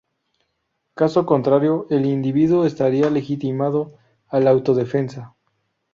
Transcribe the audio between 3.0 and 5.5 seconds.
legitimado a la autodefensa.